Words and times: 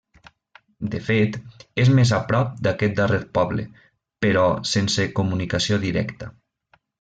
De 0.93 1.01
fet, 1.09 1.35
és 1.83 1.91
més 1.99 2.13
a 2.17 2.19
prop 2.31 2.55
d'aquest 2.67 2.95
darrer 3.01 3.19
poble, 3.39 3.67
però 4.27 4.47
sense 4.71 5.07
comunicació 5.21 5.81
directa. 5.89 6.33